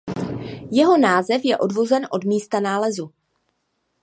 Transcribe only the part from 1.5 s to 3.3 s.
odvozen od místa nálezu.